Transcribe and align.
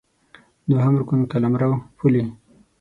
دوهم 0.69 0.93
رکن 1.01 1.19
قلمرو، 1.31 1.71
پولې 1.97 2.23